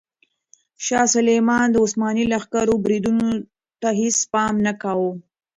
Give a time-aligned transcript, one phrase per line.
[0.85, 3.27] شاه سلیمان د عثماني لښکرو بریدونو
[3.81, 5.11] ته هیڅ پام نه کاوه.